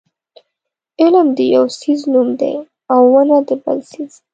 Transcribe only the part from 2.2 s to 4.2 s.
دی او ونه د بل څیز.